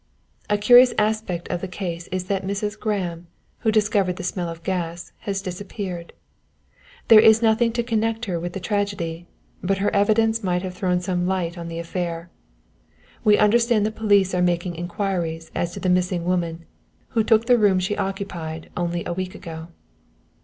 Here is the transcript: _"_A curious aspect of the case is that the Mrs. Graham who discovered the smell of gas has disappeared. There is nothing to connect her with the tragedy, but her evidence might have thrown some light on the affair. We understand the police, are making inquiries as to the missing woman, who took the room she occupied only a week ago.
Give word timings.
_"_A 0.57 0.59
curious 0.59 0.95
aspect 0.97 1.47
of 1.49 1.61
the 1.61 1.67
case 1.67 2.07
is 2.07 2.23
that 2.25 2.41
the 2.41 2.47
Mrs. 2.51 2.75
Graham 2.79 3.27
who 3.59 3.71
discovered 3.71 4.15
the 4.15 4.23
smell 4.23 4.49
of 4.49 4.63
gas 4.63 5.11
has 5.27 5.43
disappeared. 5.43 6.13
There 7.07 7.19
is 7.19 7.43
nothing 7.43 7.71
to 7.73 7.83
connect 7.83 8.25
her 8.25 8.39
with 8.39 8.53
the 8.53 8.59
tragedy, 8.59 9.27
but 9.61 9.77
her 9.77 9.93
evidence 9.95 10.41
might 10.43 10.63
have 10.63 10.73
thrown 10.73 11.01
some 11.01 11.27
light 11.27 11.55
on 11.55 11.67
the 11.67 11.77
affair. 11.77 12.31
We 13.23 13.37
understand 13.37 13.85
the 13.85 13.91
police, 13.91 14.33
are 14.33 14.41
making 14.41 14.73
inquiries 14.73 15.51
as 15.53 15.71
to 15.73 15.79
the 15.79 15.87
missing 15.87 16.25
woman, 16.25 16.65
who 17.09 17.23
took 17.23 17.45
the 17.45 17.59
room 17.59 17.77
she 17.77 17.95
occupied 17.95 18.71
only 18.75 19.05
a 19.05 19.13
week 19.13 19.35
ago. 19.35 19.67